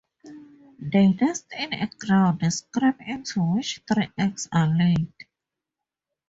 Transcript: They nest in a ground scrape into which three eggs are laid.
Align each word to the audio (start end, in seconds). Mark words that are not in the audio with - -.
They 0.79 1.09
nest 1.09 1.45
in 1.55 1.73
a 1.73 1.85
ground 1.85 2.41
scrape 2.51 2.99
into 3.05 3.39
which 3.43 3.83
three 3.87 4.09
eggs 4.17 4.49
are 4.51 4.65
laid. 4.67 5.13